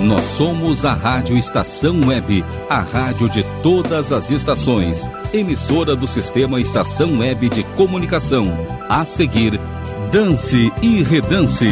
[0.00, 6.60] Nós somos a Rádio Estação Web, a rádio de todas as estações, emissora do sistema
[6.60, 8.46] Estação Web de Comunicação.
[8.88, 9.58] A seguir,
[10.12, 11.68] Dance e Redance.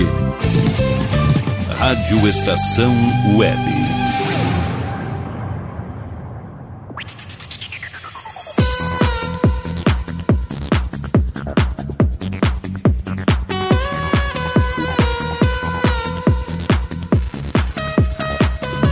[1.78, 2.92] Rádio Estação
[3.36, 3.83] Web.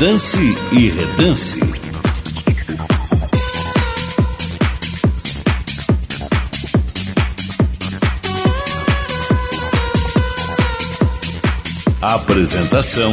[0.03, 0.37] Dance
[0.73, 1.61] e Redance.
[12.03, 13.13] Apresentação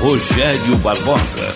[0.00, 1.54] Rogério Barbosa.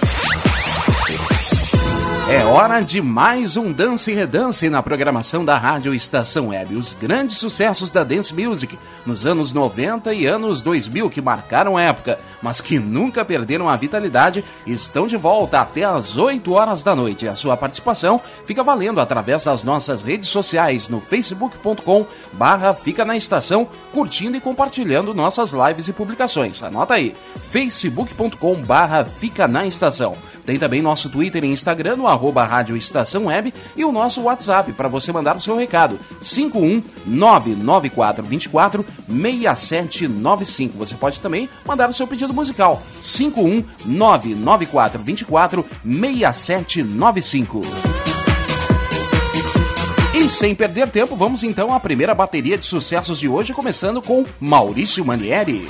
[2.28, 6.74] É hora de mais um Dance e Redance na programação da Rádio Estação Web.
[6.74, 11.82] Os grandes sucessos da Dance Music nos anos 90 e anos 2000 que marcaram a
[11.82, 16.94] época, mas que nunca perderam a vitalidade, estão de volta até às 8 horas da
[16.94, 17.26] noite.
[17.26, 23.16] A sua participação fica valendo através das nossas redes sociais no facebook.com barra Fica na
[23.16, 26.62] Estação, curtindo e compartilhando nossas lives e publicações.
[26.62, 27.16] Anota aí,
[27.50, 30.16] facebook.com barra Fica na Estação.
[30.44, 34.72] Tem também nosso Twitter e Instagram no arroba Rádio Estação Web e o nosso WhatsApp
[34.74, 35.98] para você mandar o seu recado.
[36.22, 40.78] 5199424 6795.
[40.78, 42.80] Você pode também mandar o seu pedido musical.
[43.00, 47.62] 5199424 6795.
[50.14, 54.24] E sem perder tempo, vamos então à primeira bateria de sucessos de hoje, começando com
[54.40, 55.68] Maurício Manieri.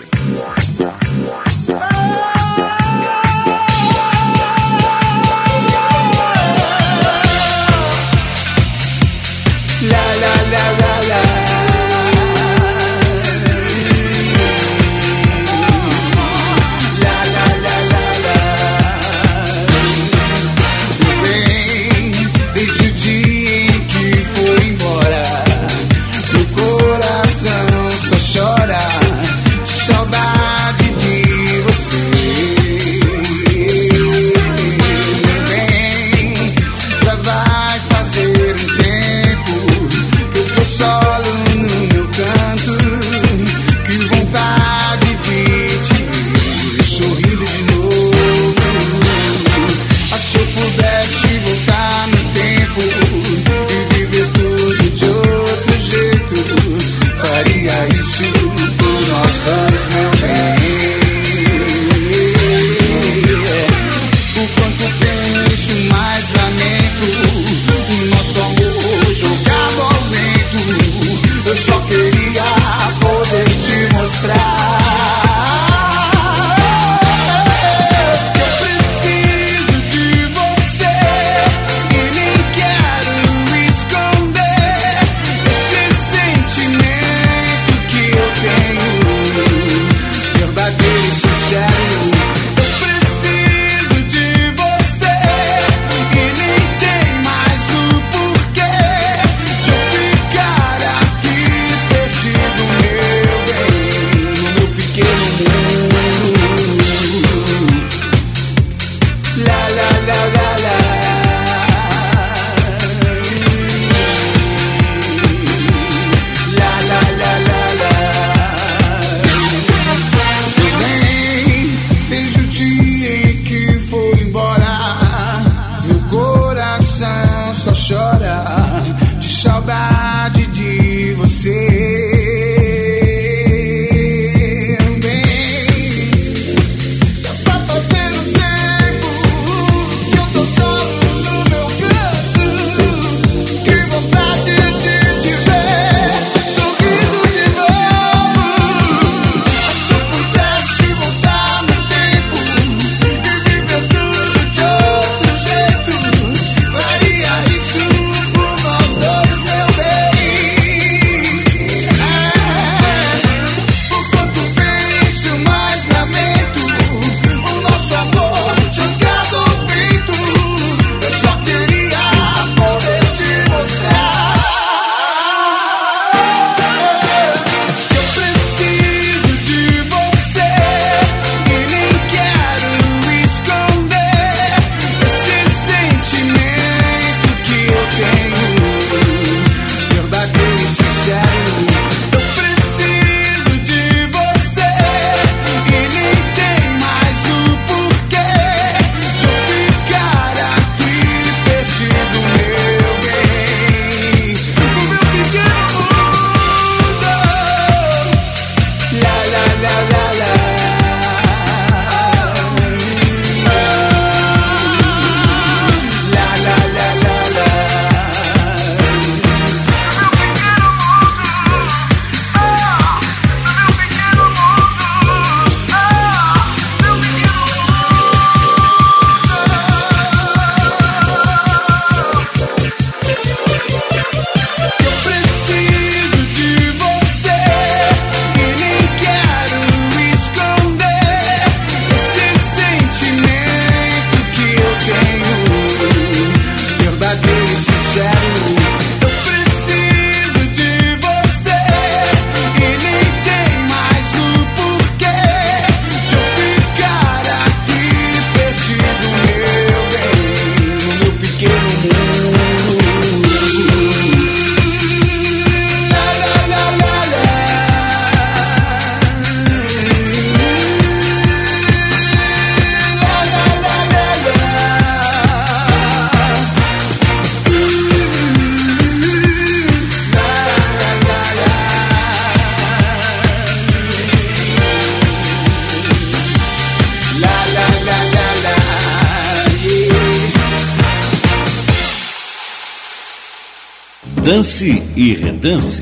[294.37, 295.76] Dance e Redance.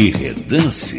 [0.00, 0.94] Dance redance.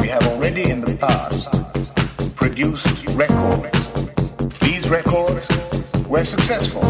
[0.00, 1.50] We have already in the past
[2.36, 3.78] produced records.
[4.60, 5.46] These records
[6.08, 6.86] were successful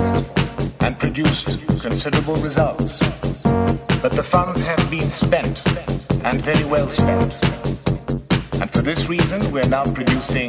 [0.80, 3.00] and produced considerable results.
[4.00, 5.60] But the funds have been spent
[6.24, 7.34] and very well spent.
[8.60, 10.43] And for this reason, we're now producing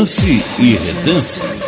[0.00, 1.59] Dance e redance.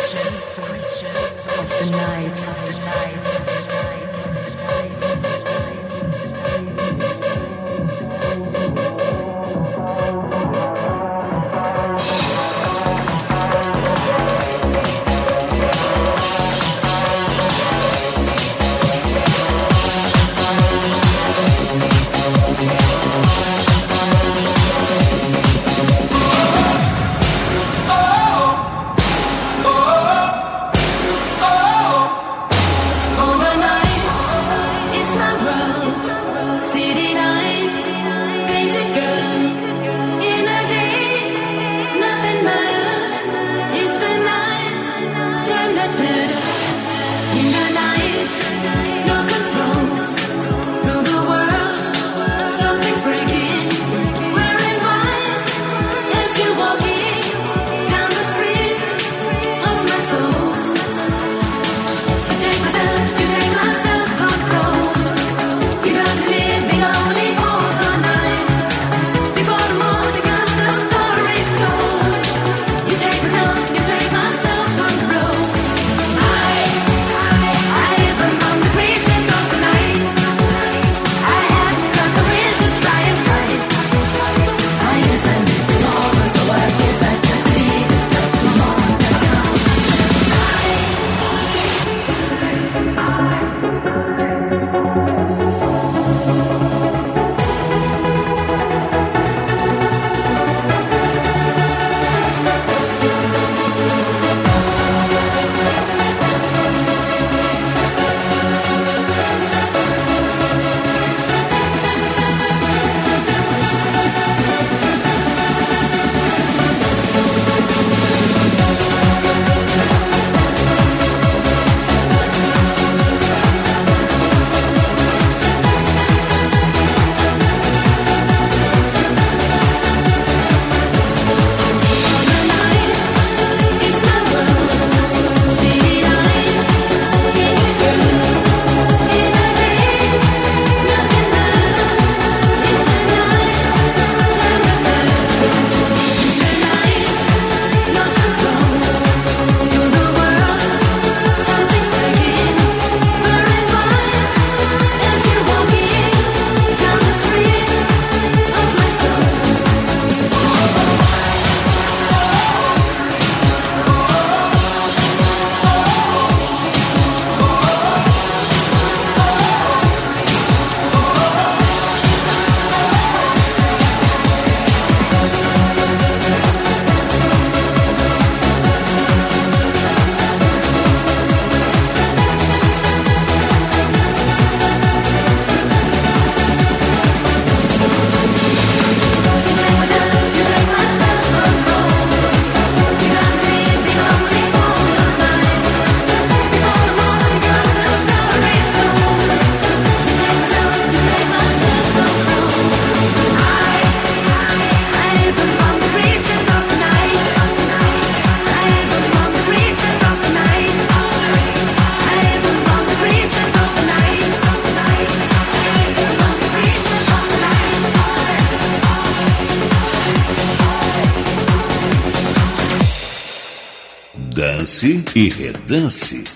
[225.15, 226.32] E redance.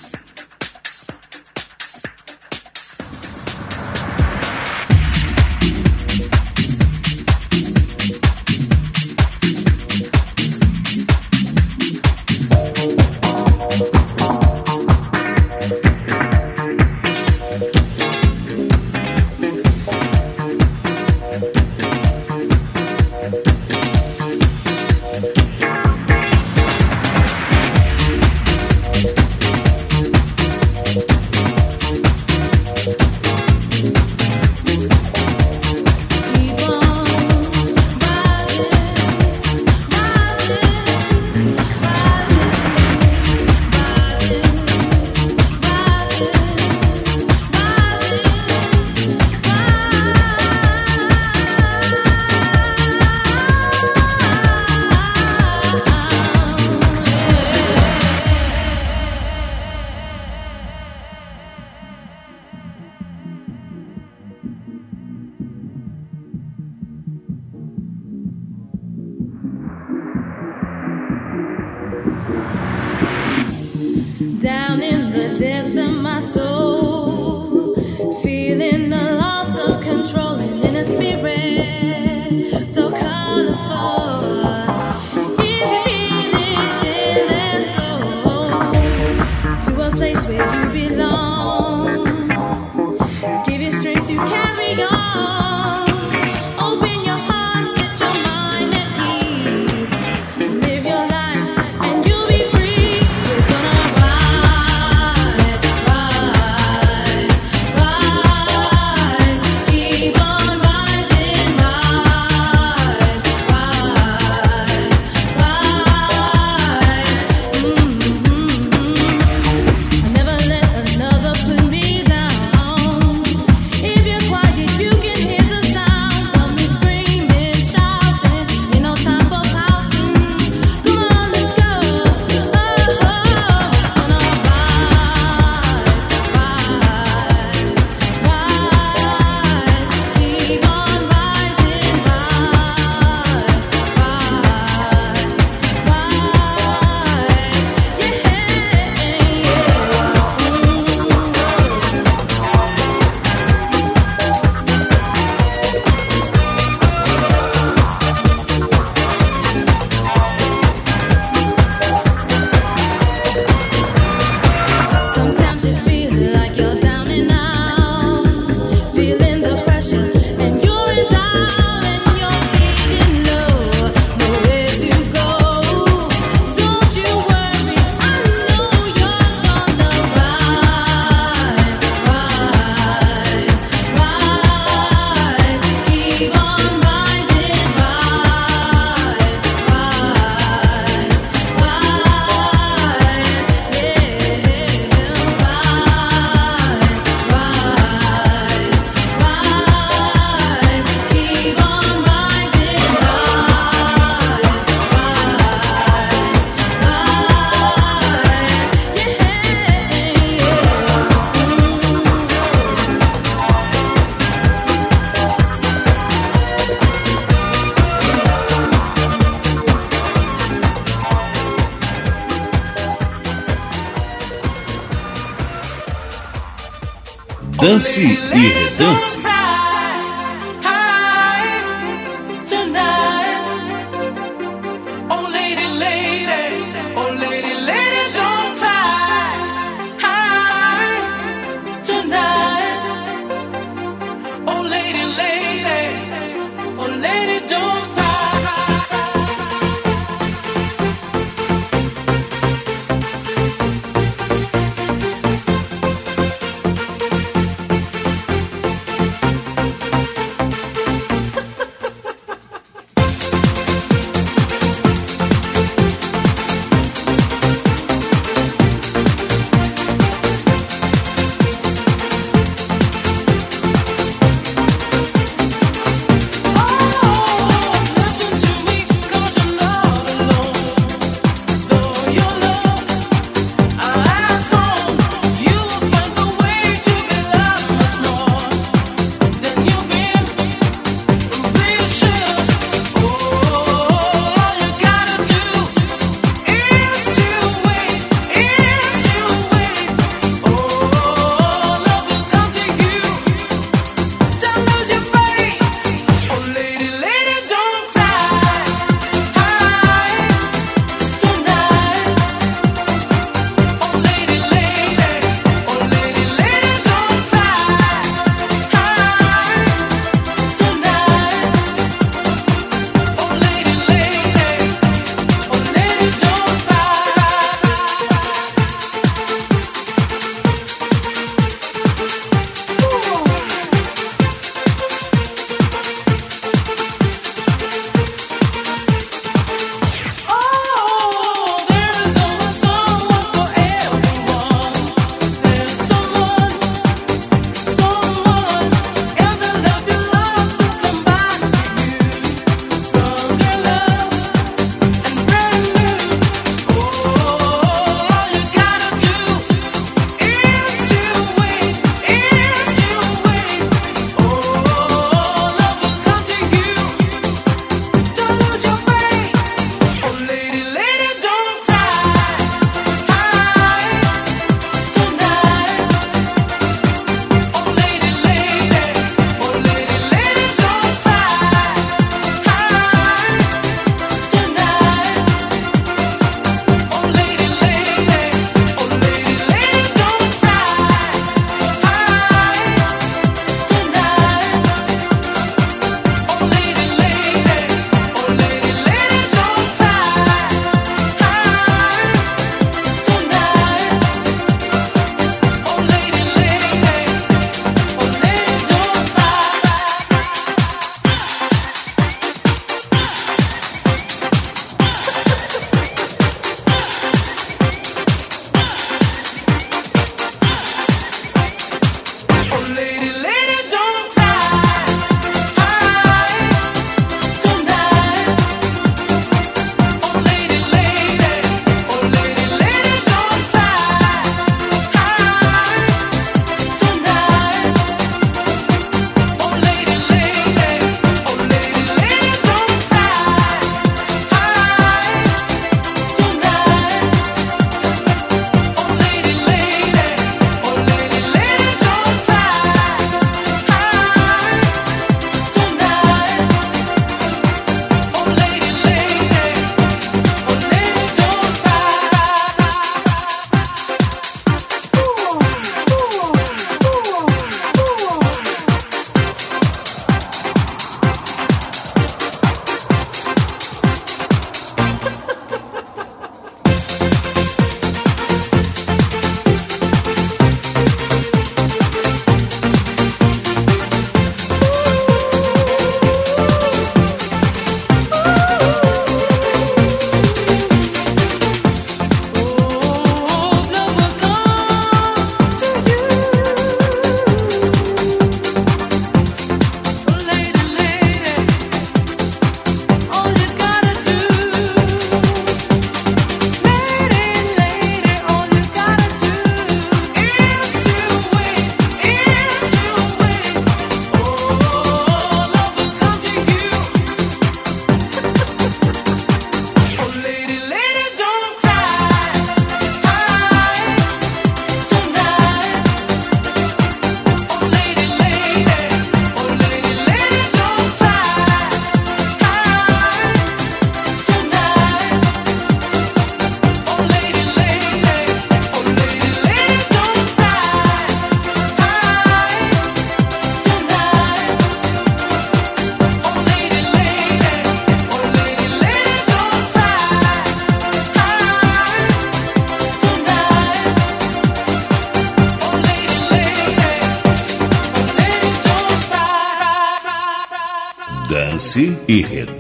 [227.68, 229.27] Dance e Redance.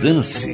[0.01, 0.45] Dance.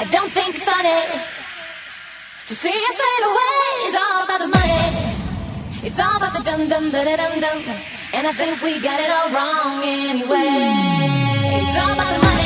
[0.00, 1.22] I don't think it's funny
[2.46, 3.88] to see us fade away.
[3.88, 5.07] It's all about the money.
[5.80, 7.58] It's all about the dum dum da dum dum,
[8.12, 11.62] and I think we got it all wrong anyway.
[11.62, 12.37] It's all about the money.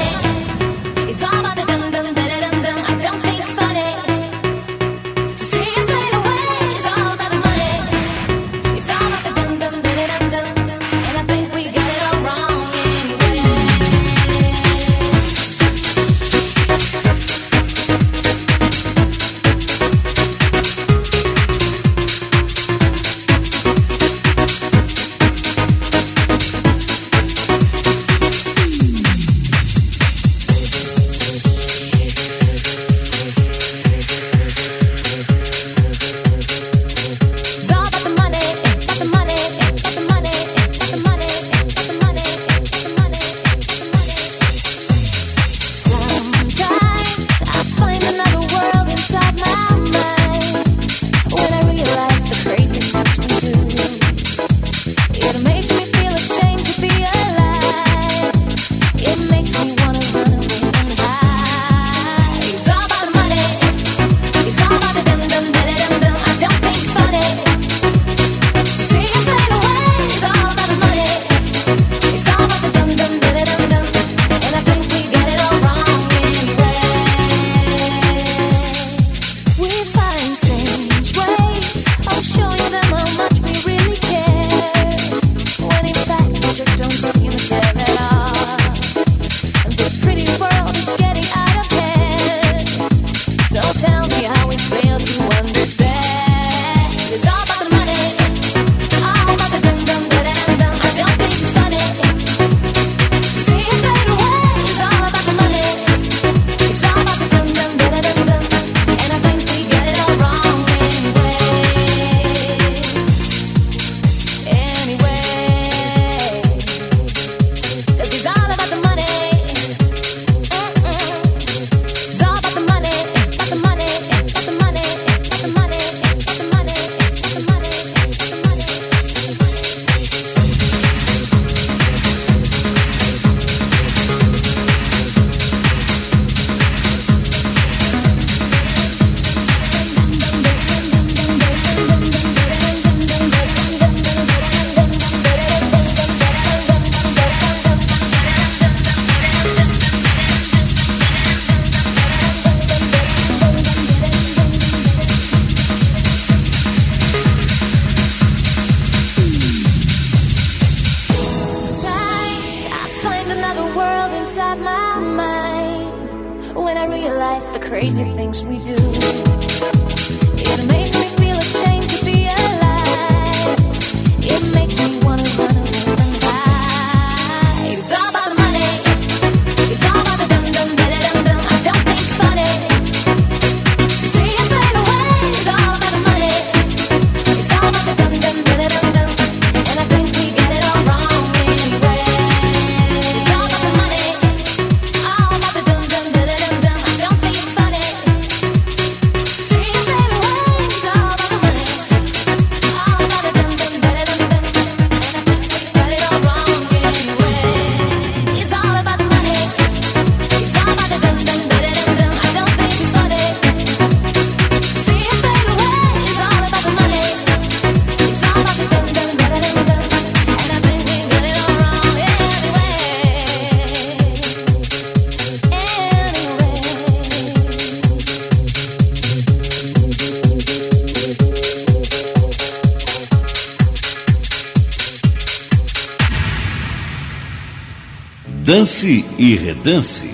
[238.62, 240.11] Lance e redance.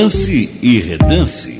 [0.00, 1.59] Dance e Redance.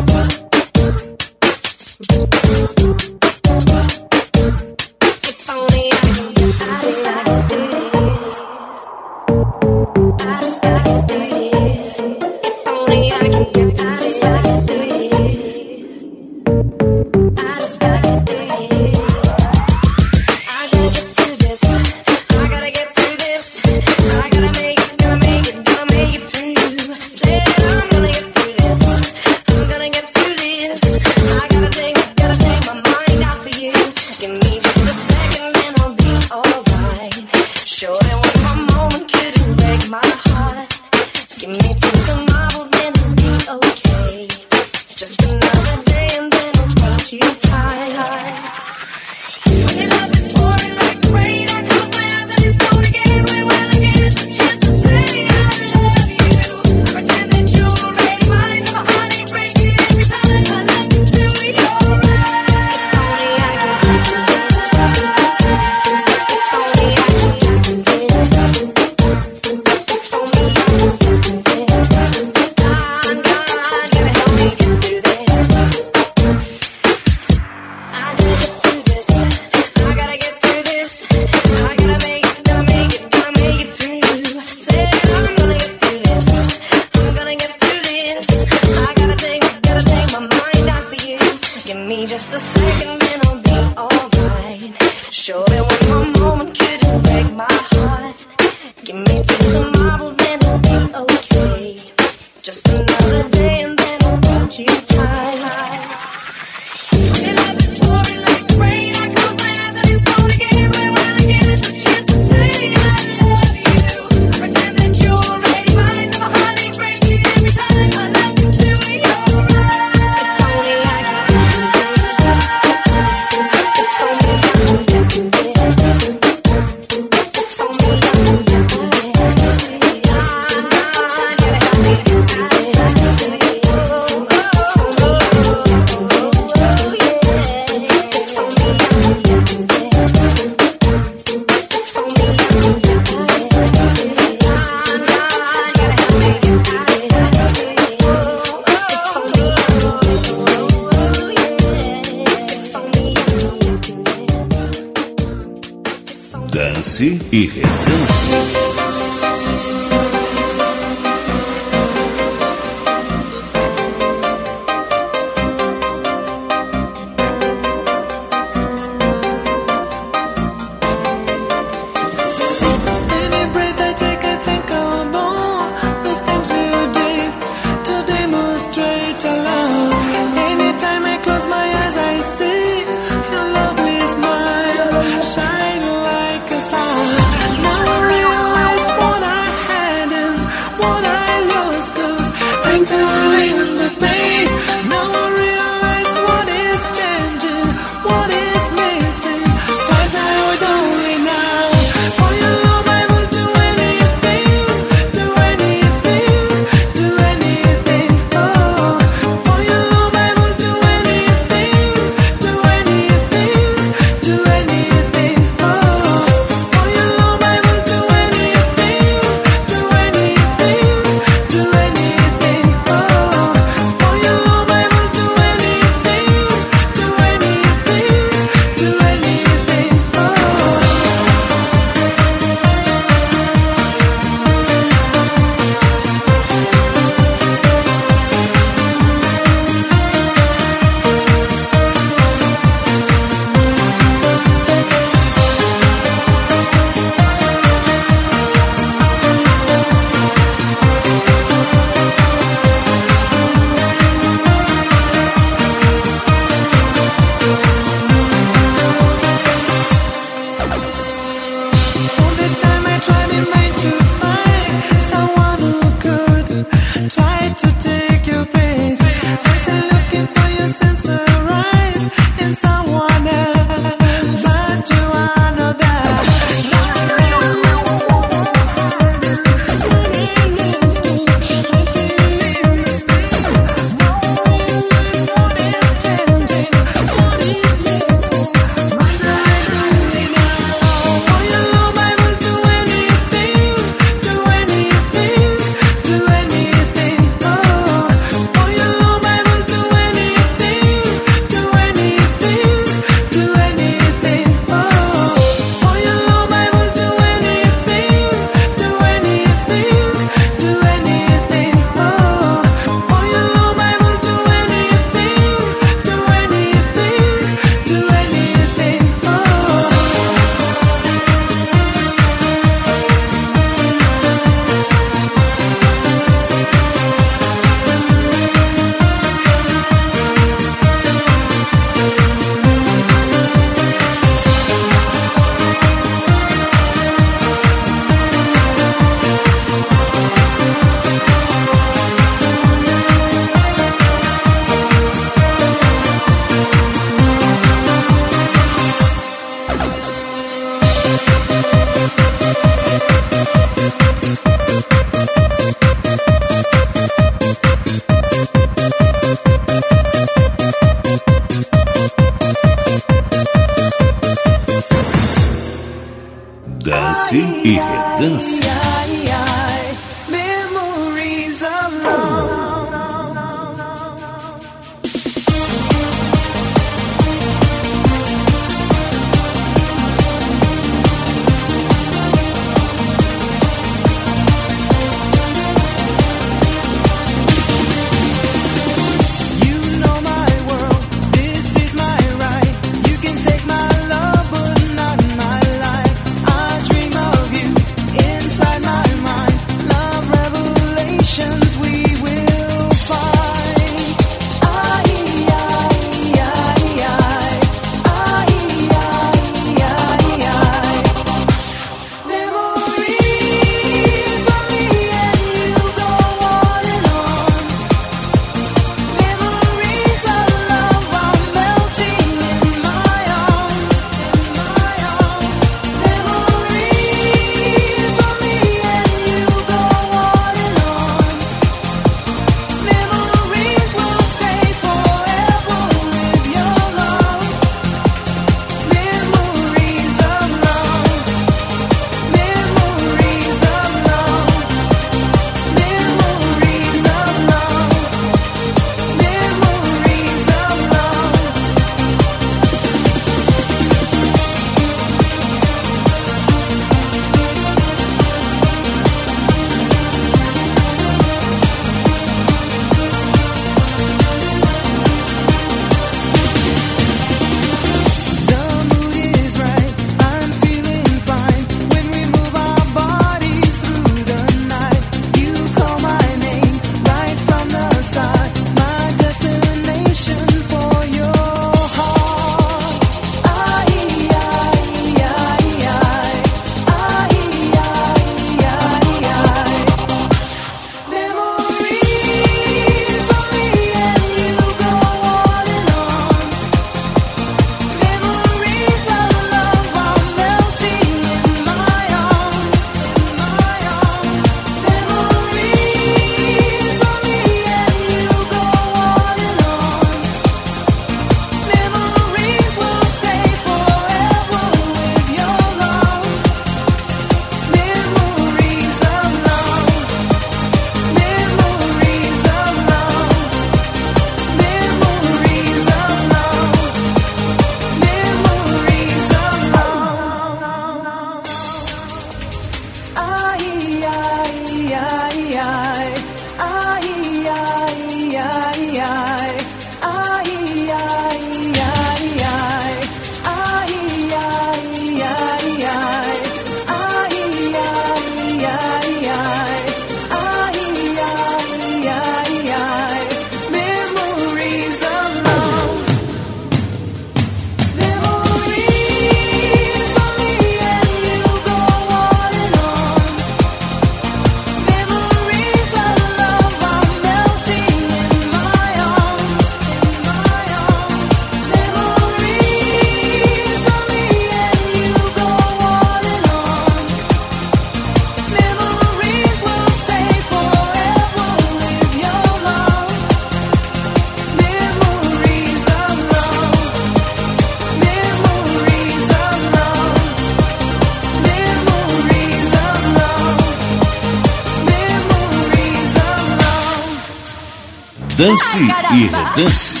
[598.41, 598.75] Dance
[599.13, 600.00] e redance.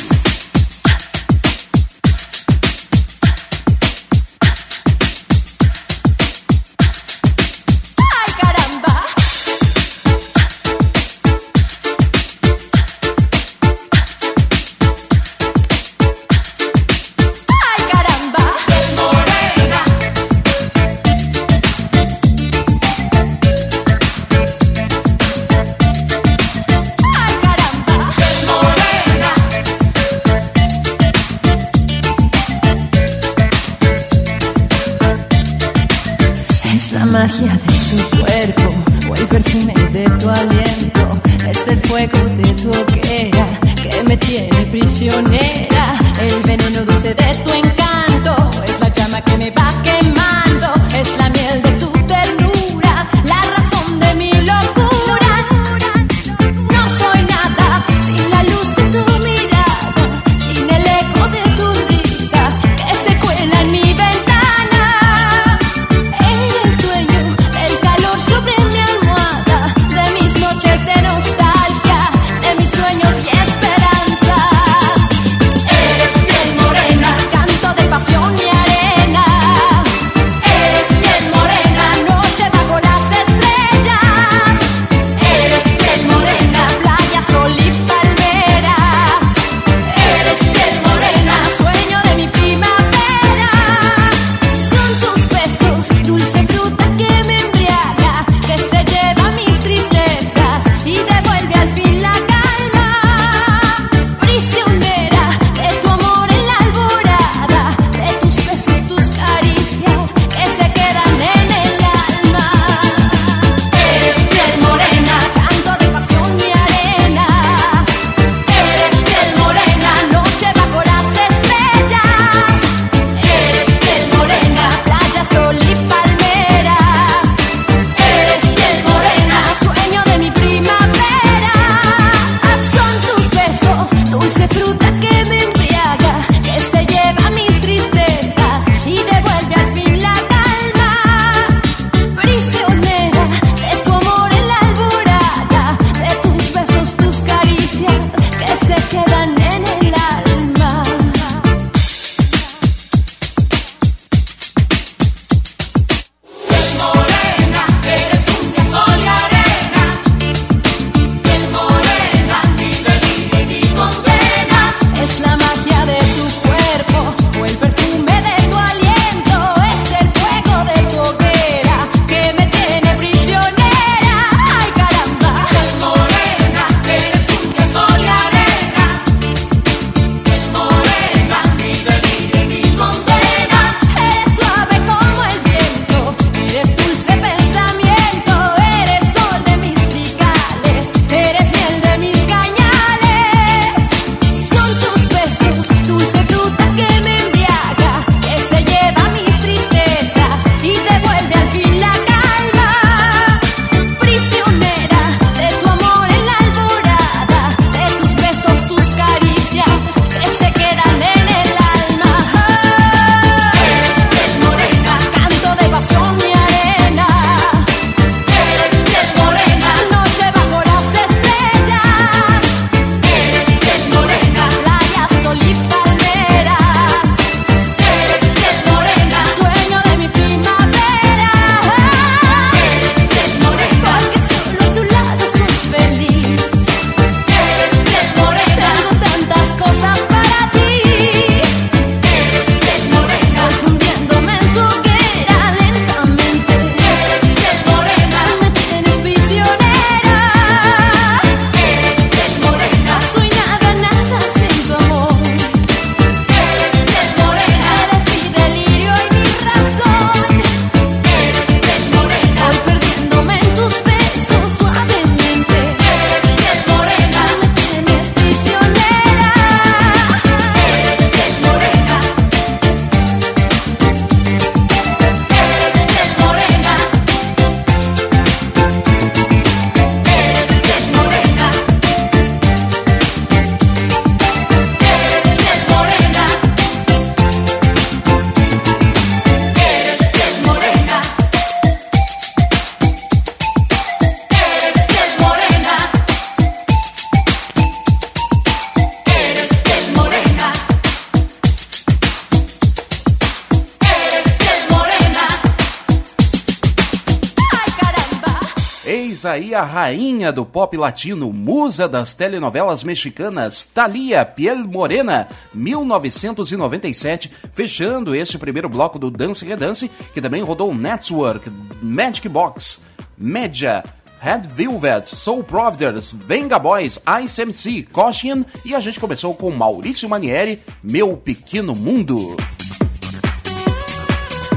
[309.31, 318.13] Aí a rainha do pop latino, musa das telenovelas mexicanas, Thalia Piel Morena, 1997, fechando
[318.13, 321.49] este primeiro bloco do Dance Redance, que também rodou Network,
[321.81, 322.81] Magic Box,
[323.17, 323.83] Media,
[324.19, 330.09] Red Velvet, Soul Providers, Venga Boys, Ice MC, Caution e a gente começou com Maurício
[330.09, 332.35] Manieri, Meu Pequeno Mundo.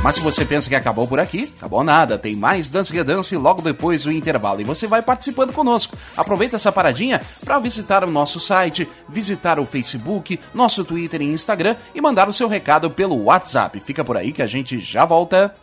[0.04, 2.18] Mas se você pensa que acabou por aqui, acabou nada.
[2.18, 5.96] Tem mais Dance Redance logo depois do intervalo e você vai participando conosco.
[6.14, 11.74] Aproveita essa paradinha para visitar o nosso site, visitar o Facebook, nosso Twitter e Instagram
[11.94, 13.80] e mandar o seu recado pelo WhatsApp.
[13.80, 15.54] Fica por aí que a gente já volta.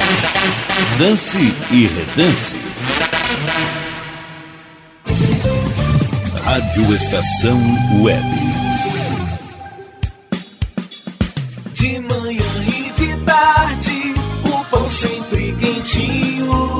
[0.97, 1.37] Dance
[1.69, 2.57] e Redance.
[6.43, 7.61] Rádio Estação
[8.01, 8.25] Web.
[11.75, 13.90] De manhã e de tarde,
[15.91, 16.79] quentinho.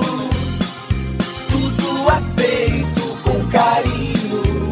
[1.50, 4.72] Tudo é feito com carinho.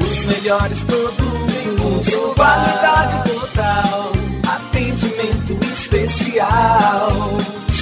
[0.00, 4.12] Os melhores produtos, qualidade total,
[4.46, 7.59] atendimento especial.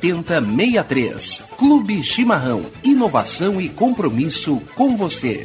[0.00, 1.42] 7063.
[1.56, 2.64] Clube Chimarrão.
[2.82, 5.44] Inovação e compromisso com você.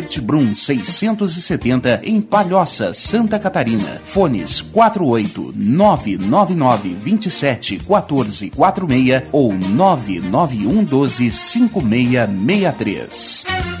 [0.01, 4.01] Gueder Brum 670 em Palhoça, Santa Catarina.
[4.03, 13.80] Fones 48 999 27 14 46 ou 991 12 5663.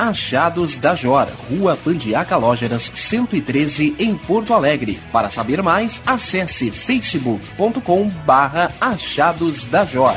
[0.00, 4.98] Achados da Jor, Rua Pandiaca Lógeras, 113 em Porto Alegre.
[5.12, 10.16] Para saber mais, acesse facebook.com barra Achados da Jor.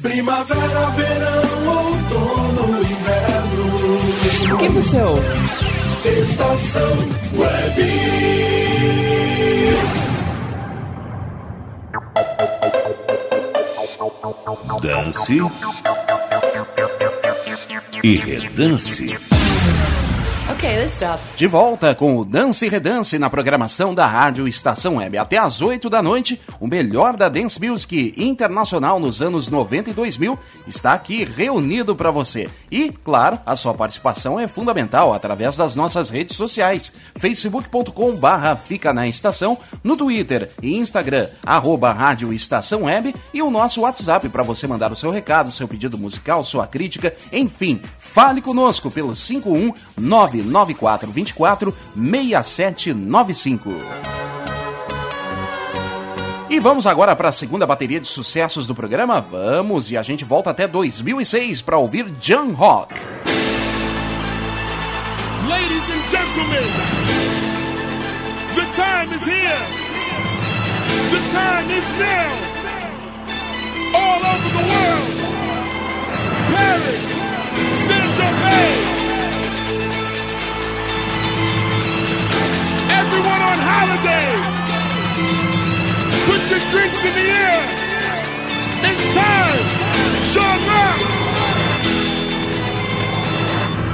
[0.00, 4.54] Primavera, verão, outono, inverno.
[4.54, 5.22] O que você ouve?
[6.06, 6.90] Estação
[7.36, 8.53] Web.
[14.80, 15.38] Dance
[18.02, 19.43] e Redance.
[20.46, 21.22] Okay, let's stop.
[21.36, 25.16] De volta com o Dance e Redance na programação da Rádio Estação Web.
[25.16, 29.92] Até às 8 da noite, o melhor da Dance Music internacional nos anos 90 e
[29.94, 30.38] 2000
[30.68, 32.50] está aqui reunido para você.
[32.70, 36.92] E, claro, a sua participação é fundamental através das nossas redes sociais.
[37.16, 41.26] facebook.com barra Fica na Estação, no Twitter e Instagram,
[41.96, 45.96] Rádio Estação Web e o nosso WhatsApp para você mandar o seu recado, seu pedido
[45.96, 47.80] musical, sua crítica, enfim,
[48.14, 53.74] fale conosco pelo 5199424 6795.
[56.48, 59.20] E vamos agora para a segunda bateria de sucessos do programa.
[59.20, 62.94] Vamos e a gente volta até 2006 para ouvir John Rock.
[65.48, 66.70] Ladies and gentlemen,
[68.54, 69.66] the time is here.
[71.10, 72.30] The time is now.
[73.96, 75.14] All over the world.
[76.54, 77.23] Paris.
[83.00, 84.28] Everyone on holiday.
[86.26, 87.62] Put your drinks in the air.
[88.90, 89.54] It's time.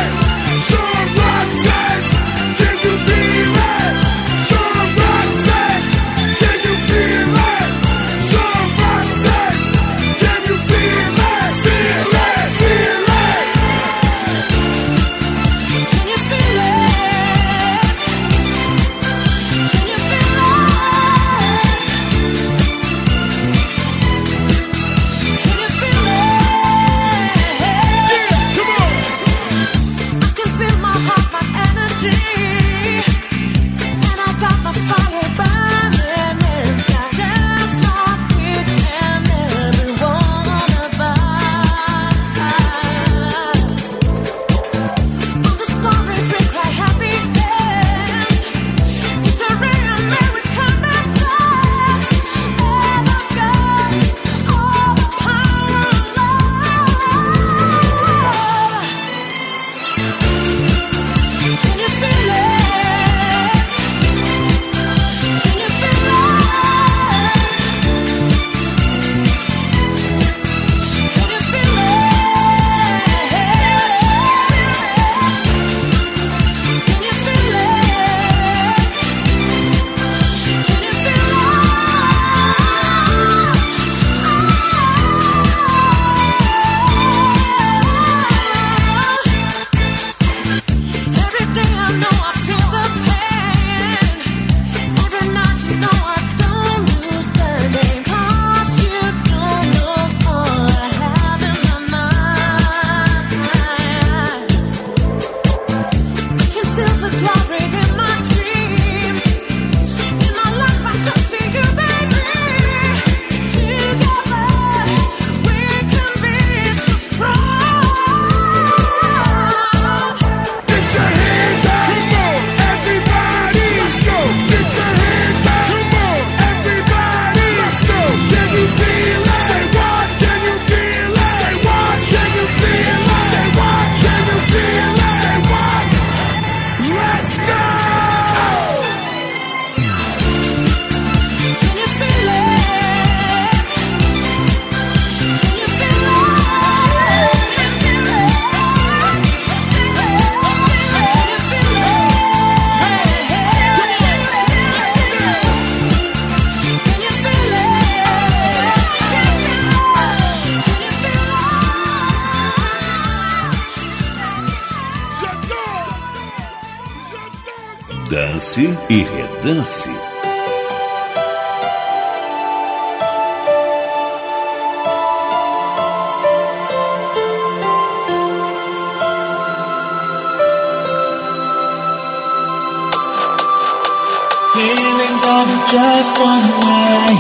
[186.27, 187.15] Way.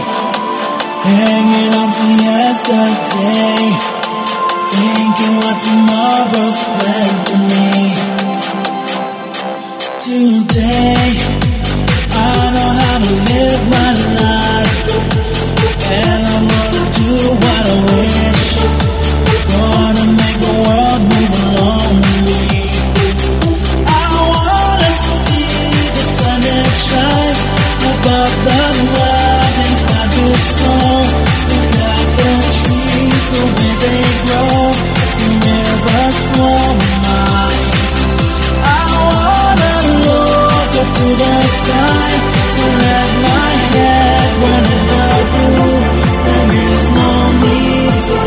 [1.07, 3.71] Hanging on to yesterday.
[4.75, 7.95] Thinking what tomorrow's planned for me.
[10.03, 11.15] Today,
[12.11, 14.75] I know how to live my life.
[15.91, 18.28] And I'm gonna do what I.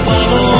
[0.05, 0.50] follow.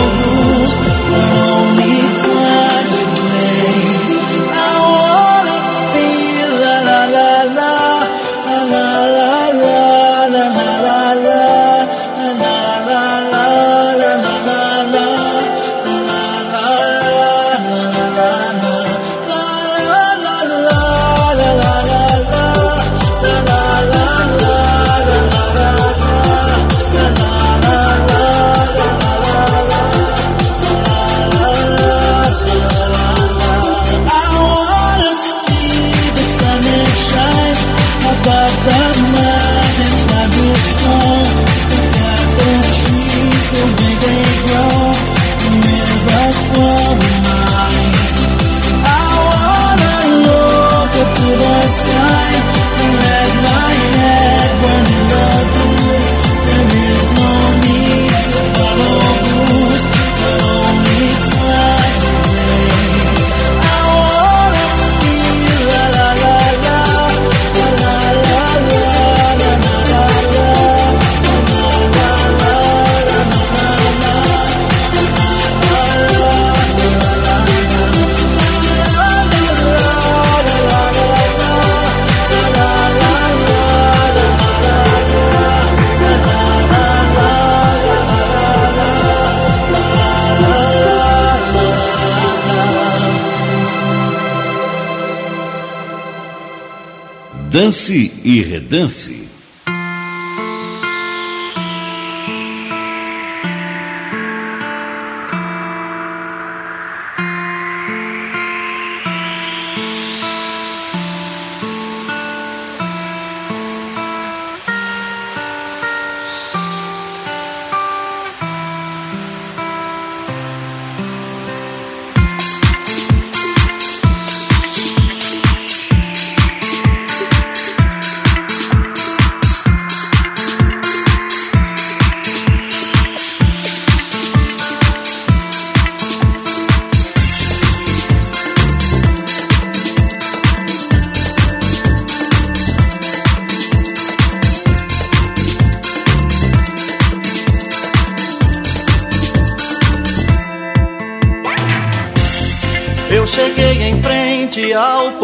[97.51, 99.30] Dance e Redance.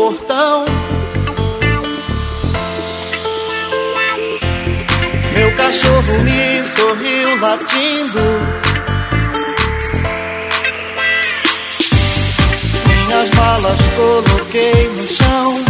[0.08, 0.66] portão.
[5.34, 8.22] Meu cachorro me sorriu latindo.
[12.88, 15.66] Minhas malas coloquei no chão.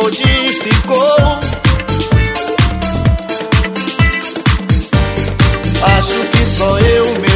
[0.00, 1.16] modificou.
[5.82, 7.29] Acho que só eu mesmo.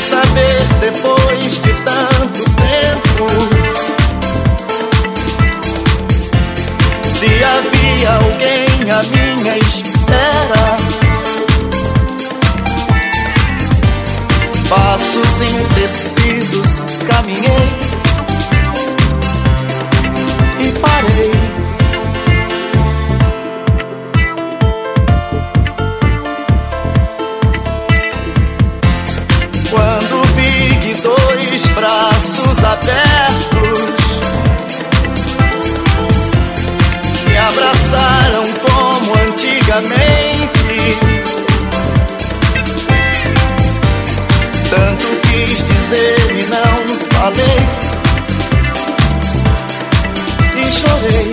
[0.00, 3.26] saber depois de tanto tempo
[7.04, 10.76] se havia alguém à minha espera.
[14.68, 17.79] Passos indecisos caminhei
[32.60, 33.80] braços abertos
[37.26, 40.50] me abraçaram como antigamente.
[44.68, 46.76] Tanto quis dizer e não
[47.10, 47.60] falei
[50.56, 51.29] e chorei.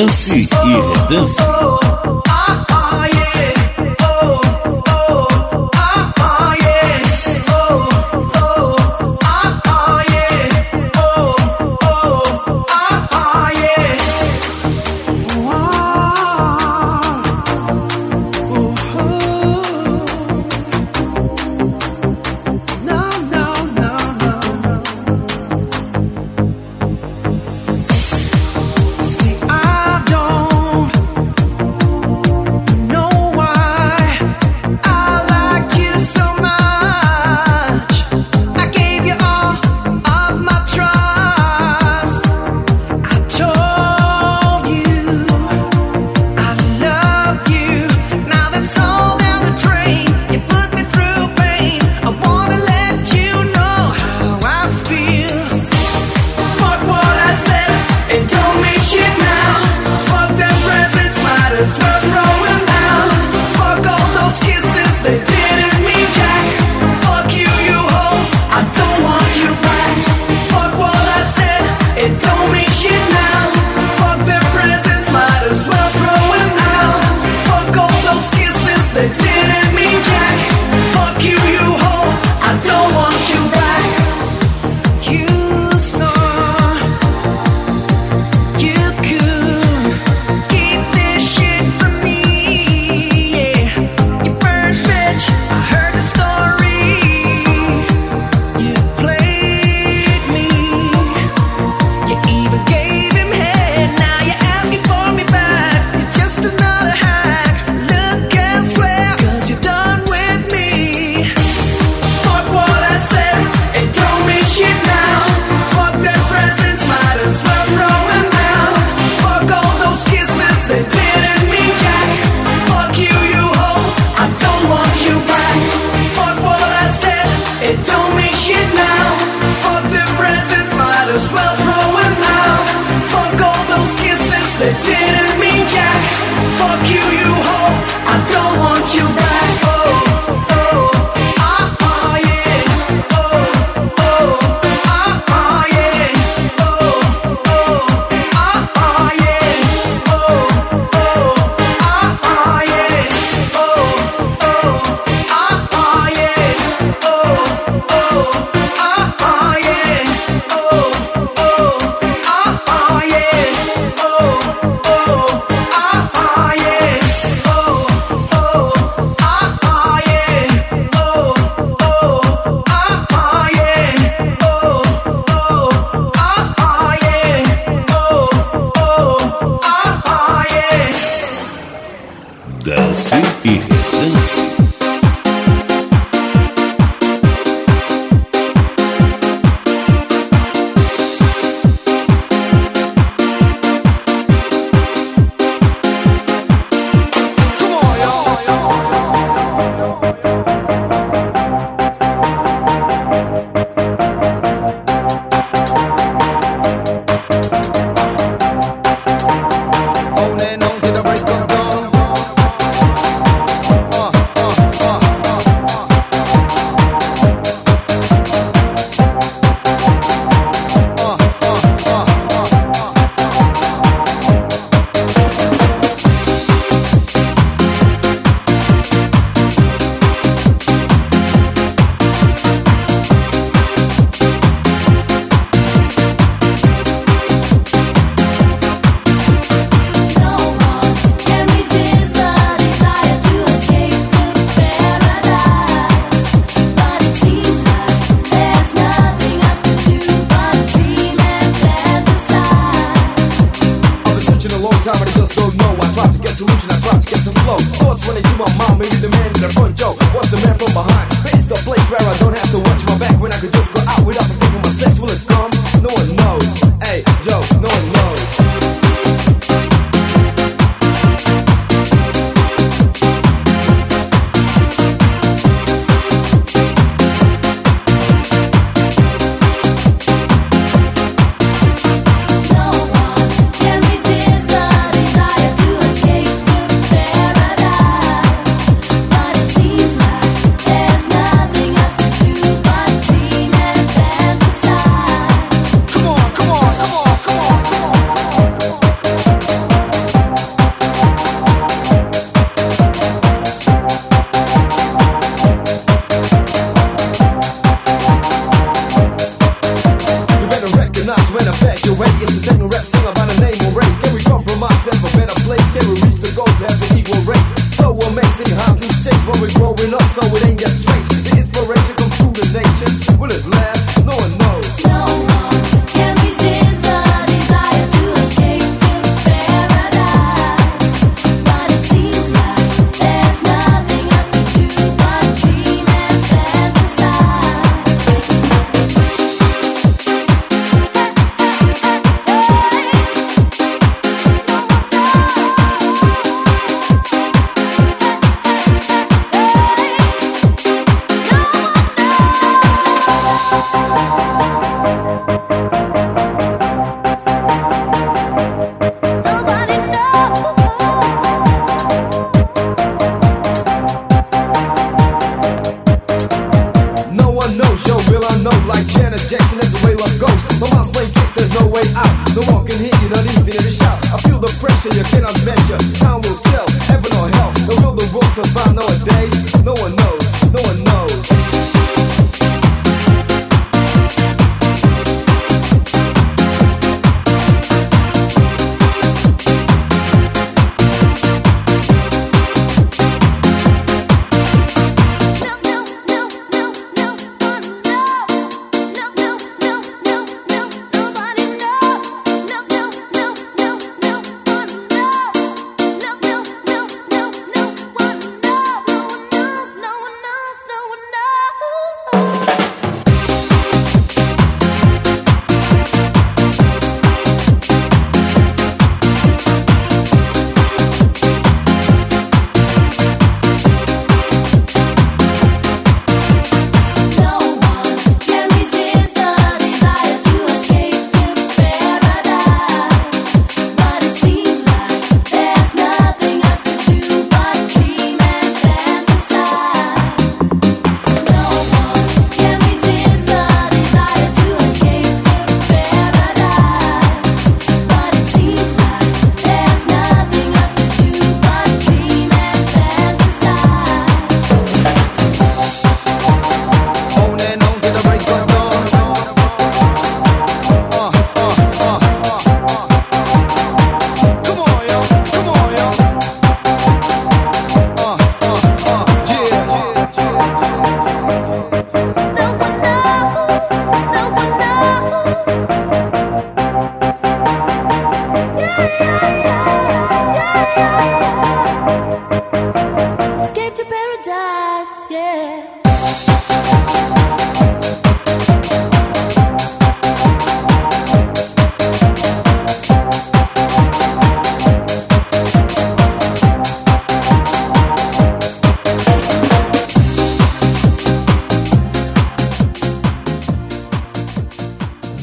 [0.00, 0.48] Dance e
[0.98, 1.59] Redance.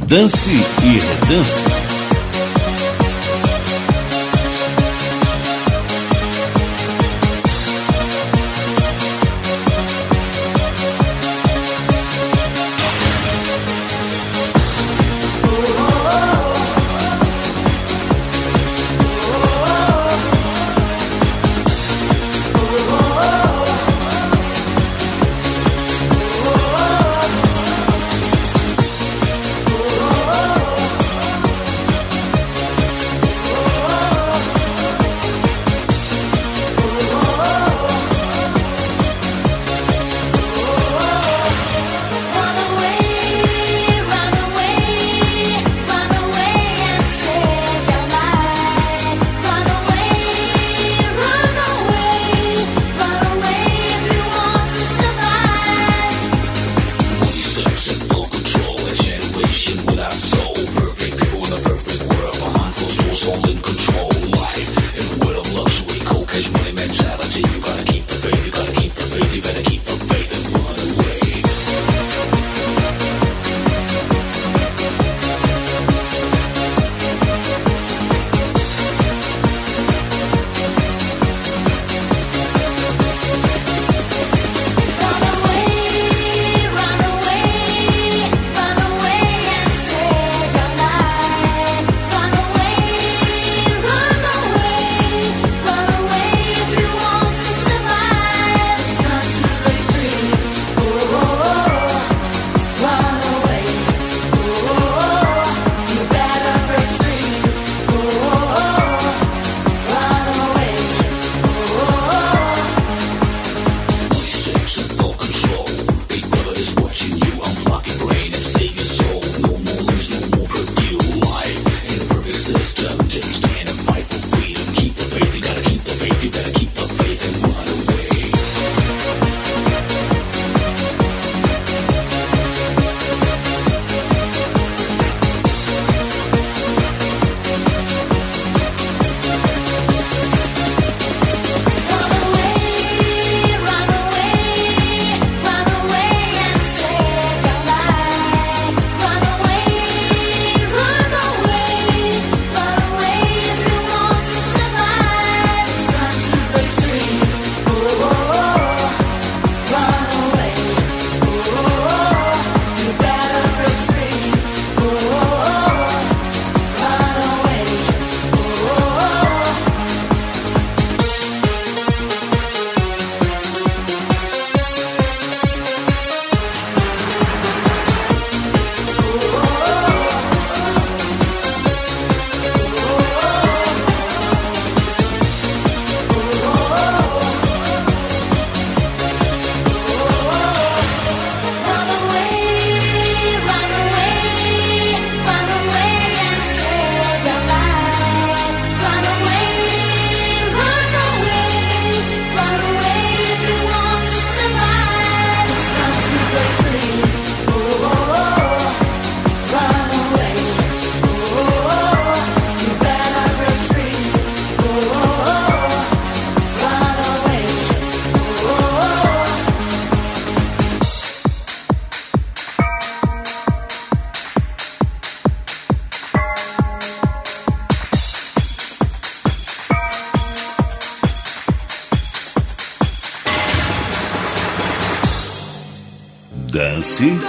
[0.07, 0.49] Dance
[0.83, 1.76] e redance.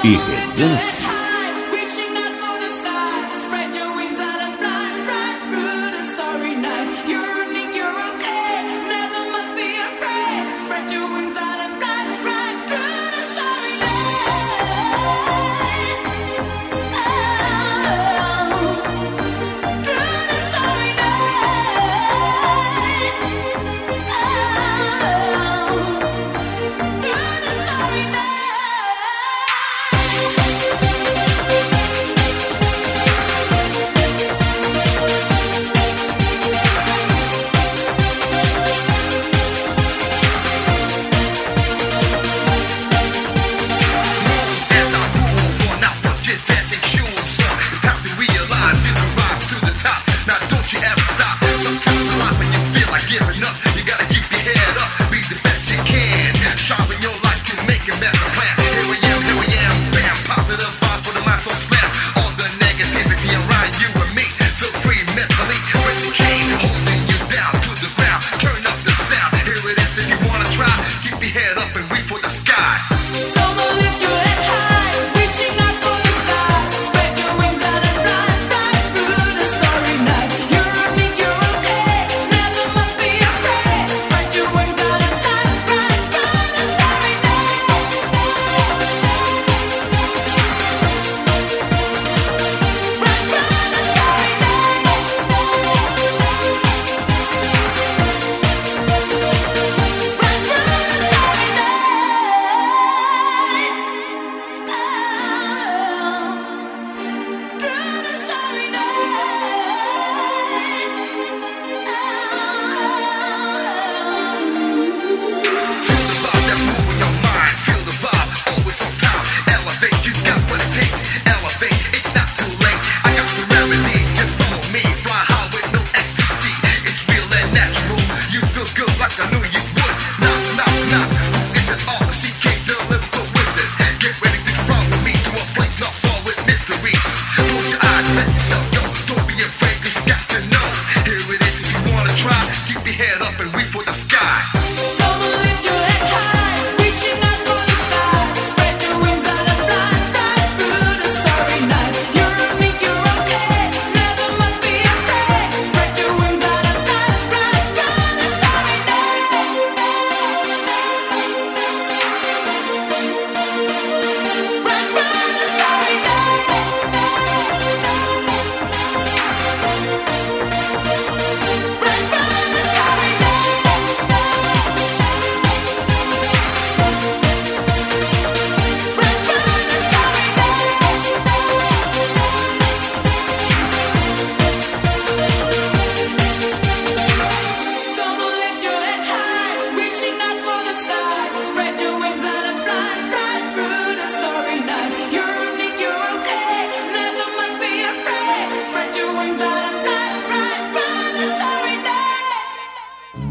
[0.05, 0.98] E redance.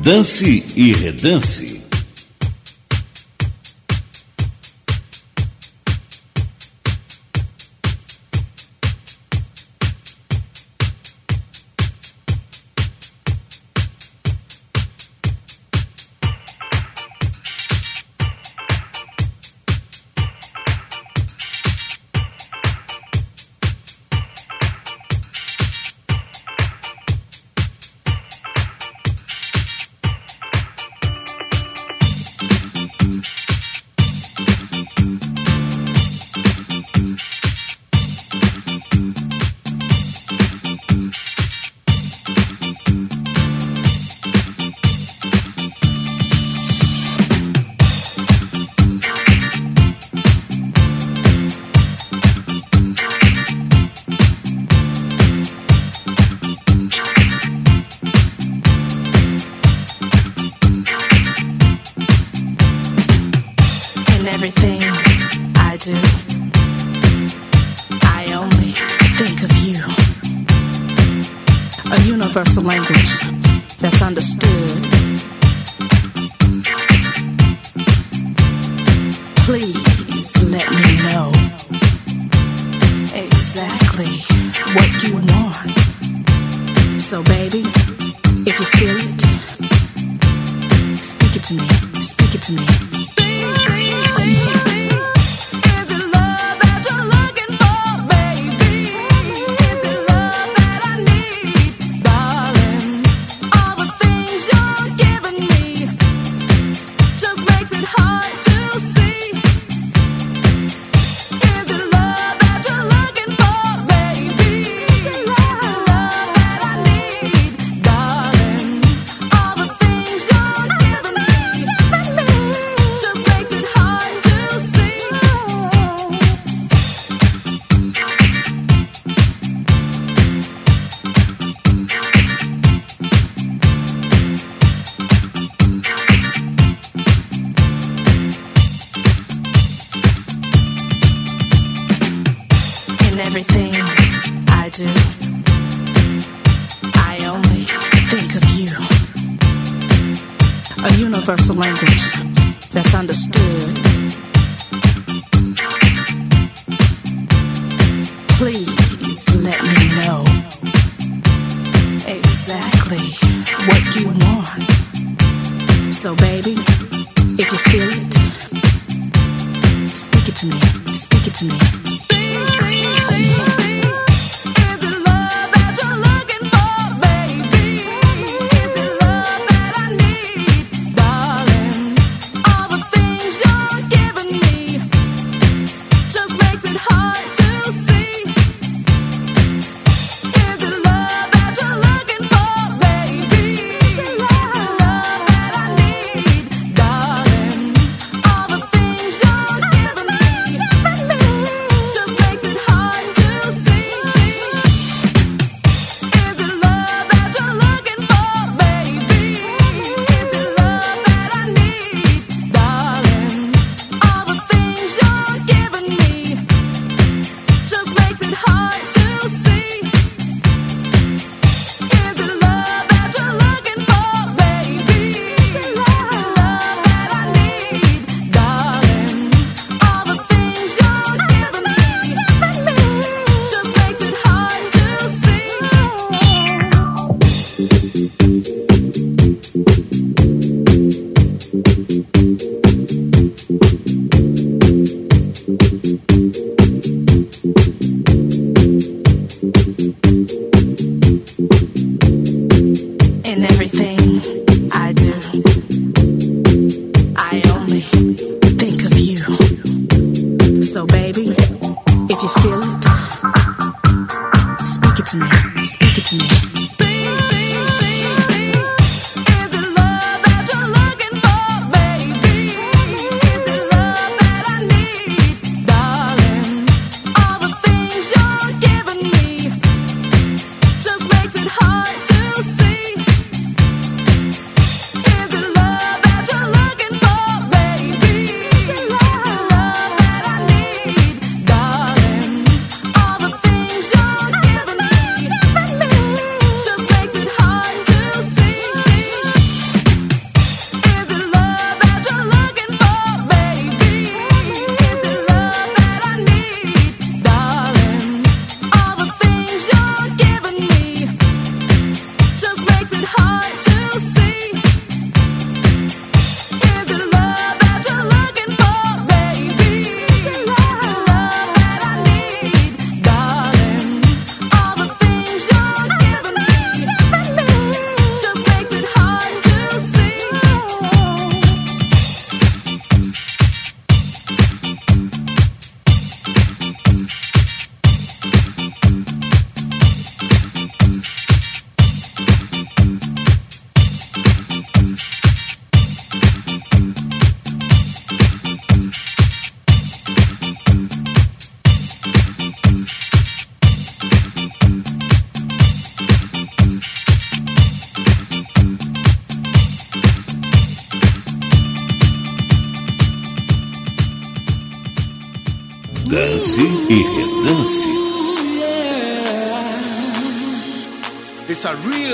[0.07, 1.76] Dance e redance.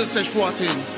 [0.04, 0.93] A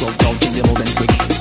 [0.00, 1.39] So don't dodgy, little and quick.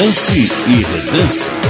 [0.00, 1.69] Dance e redance.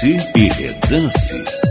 [0.00, 1.67] Dance e redance.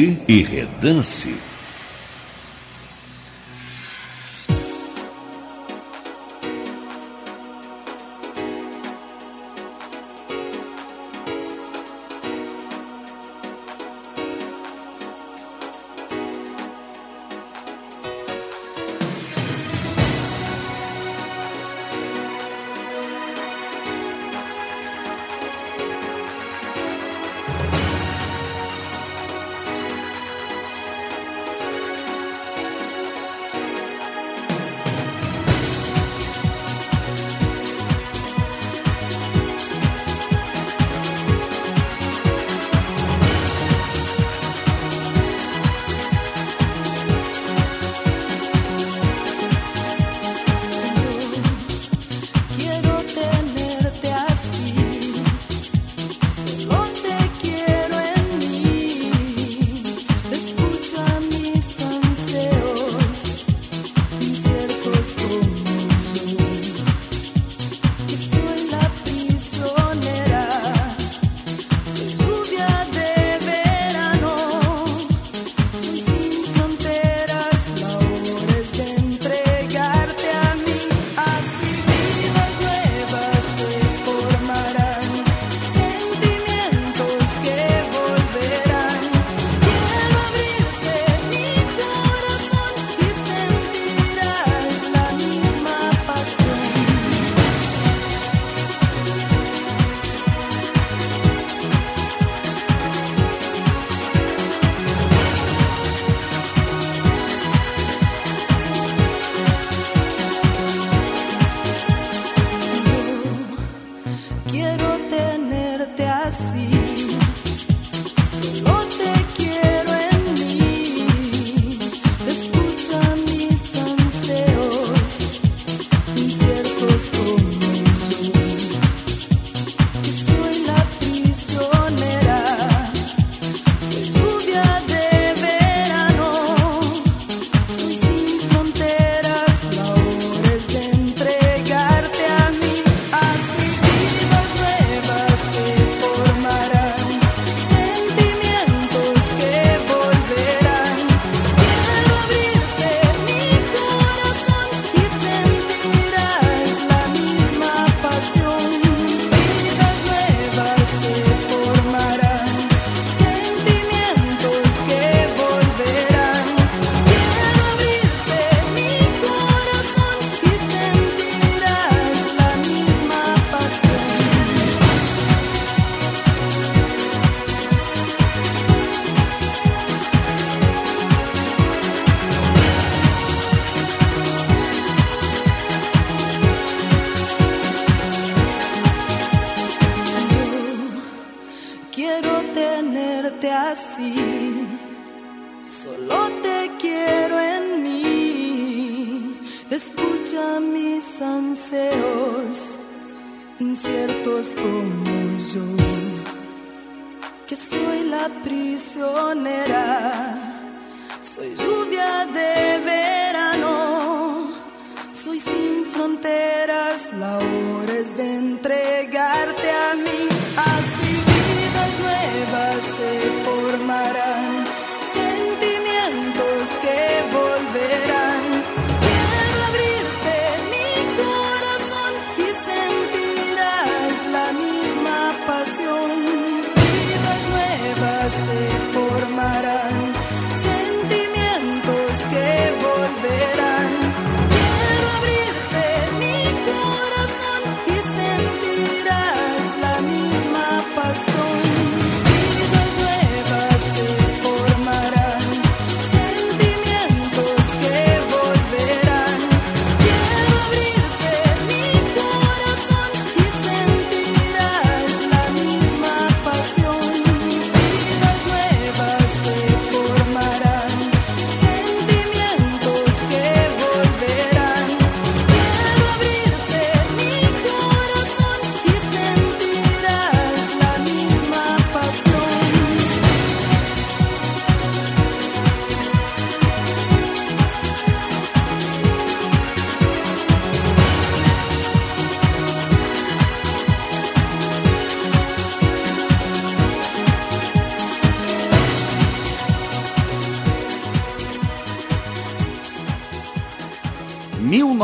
[0.00, 1.34] E redance.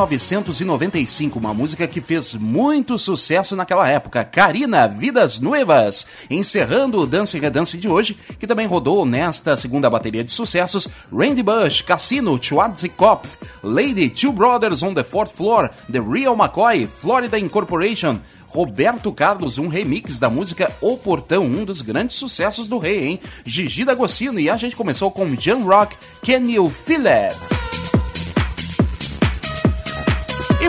[0.07, 4.25] 1995, uma música que fez muito sucesso naquela época.
[4.25, 6.07] Karina, Vidas Nuevas.
[6.31, 11.43] Encerrando o Dance Redance de hoje, que também rodou nesta segunda bateria de sucessos, Randy
[11.43, 18.21] Bush, Cassino, Schwarzkopf, Lady, Two Brothers on the Fourth Floor, The Real McCoy, Florida Incorporation,
[18.49, 23.21] Roberto Carlos, um remix da música O Portão, um dos grandes sucessos do rei, hein?
[23.45, 27.64] Gigi D'Agostino e a gente começou com Jan Rock, Can You Feel It?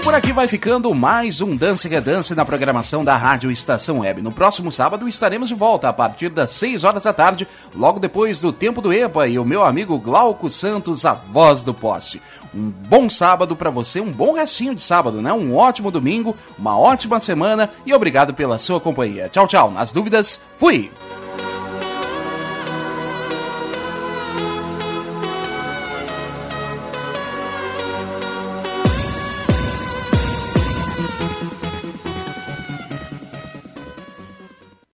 [0.06, 4.22] Por aqui vai ficando mais um Dance Redance na programação da Rádio Estação Web.
[4.22, 8.40] No próximo sábado estaremos de volta a partir das 6 horas da tarde, logo depois
[8.40, 12.22] do Tempo do EPA e o meu amigo Glauco Santos, a voz do poste.
[12.53, 15.34] Um bom sábado para você, um bom restinho de sábado, né?
[15.34, 19.27] Um ótimo domingo, uma ótima semana e obrigado pela sua companhia.
[19.27, 19.72] Tchau, tchau.
[19.72, 20.91] Nas dúvidas, fui!